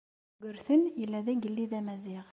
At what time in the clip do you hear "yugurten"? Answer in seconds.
0.35-0.81